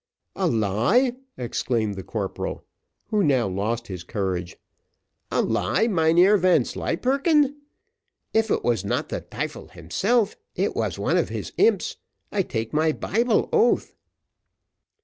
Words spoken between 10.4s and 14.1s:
it was one of his imps, I take my Bible oath."